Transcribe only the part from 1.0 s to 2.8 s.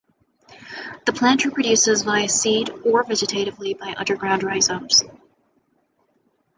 The plant reproduces via seed